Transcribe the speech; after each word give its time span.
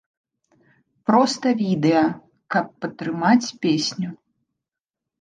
Проста 1.09 1.47
відэа, 1.61 2.03
каб 2.57 2.65
падтрымаць 2.87 3.53
песню. 3.67 4.09